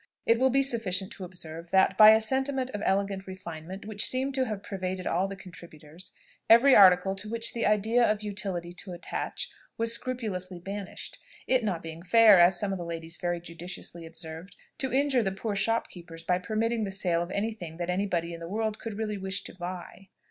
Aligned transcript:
It 0.25 0.39
will 0.39 0.49
be 0.49 0.63
sufficient 0.63 1.11
to 1.11 1.23
observe, 1.25 1.69
that, 1.69 1.95
by 1.95 2.09
a 2.09 2.19
sentiment 2.21 2.71
of 2.71 2.81
elegant 2.83 3.27
refinement 3.27 3.85
which 3.85 4.07
seemed 4.07 4.33
to 4.33 4.45
have 4.45 4.63
pervaded 4.63 5.05
all 5.05 5.27
the 5.27 5.35
contributors, 5.35 6.11
every 6.49 6.75
article 6.75 7.13
to 7.13 7.29
which 7.29 7.53
the 7.53 7.67
idea 7.67 8.03
of 8.09 8.23
utility 8.23 8.73
could 8.73 8.93
attach 8.95 9.51
was 9.77 9.93
scrupulously 9.93 10.57
banished; 10.57 11.19
it 11.45 11.63
not 11.63 11.83
being 11.83 12.01
fair, 12.01 12.39
as 12.39 12.59
some 12.59 12.71
of 12.71 12.79
the 12.79 12.83
ladies 12.83 13.17
very 13.17 13.39
judiciously 13.39 14.03
observed, 14.07 14.55
to 14.79 14.91
injure 14.91 15.21
the 15.21 15.31
poor 15.31 15.55
shopkeepers 15.55 16.23
by 16.23 16.39
permitting 16.39 16.83
the 16.83 16.89
sale 16.89 17.21
of 17.21 17.29
any 17.29 17.51
thing 17.53 17.77
that 17.77 17.91
any 17.91 18.07
body 18.07 18.33
in 18.33 18.39
the 18.39 18.49
world 18.49 18.79
could 18.79 18.97
really 18.97 19.19
wish 19.19 19.43
to 19.43 19.53
buy. 19.53 20.07